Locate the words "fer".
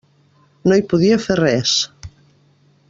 1.27-1.39